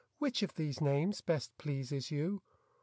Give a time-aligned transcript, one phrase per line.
[0.17, 2.41] Which of these names best pleases you'?